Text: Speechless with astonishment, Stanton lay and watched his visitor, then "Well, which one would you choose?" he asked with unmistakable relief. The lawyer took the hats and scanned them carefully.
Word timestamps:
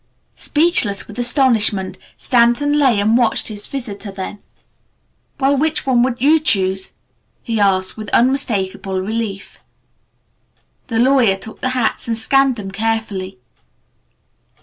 Speechless 0.37 1.05
with 1.07 1.19
astonishment, 1.19 1.99
Stanton 2.17 2.73
lay 2.79 2.99
and 2.99 3.15
watched 3.15 3.49
his 3.49 3.67
visitor, 3.67 4.11
then 4.11 4.39
"Well, 5.39 5.55
which 5.55 5.85
one 5.85 6.01
would 6.01 6.19
you 6.19 6.39
choose?" 6.39 6.93
he 7.43 7.59
asked 7.59 7.97
with 7.97 8.09
unmistakable 8.09 8.99
relief. 8.99 9.59
The 10.87 10.97
lawyer 10.97 11.35
took 11.35 11.61
the 11.61 11.69
hats 11.77 12.07
and 12.07 12.17
scanned 12.17 12.55
them 12.55 12.71
carefully. 12.71 13.37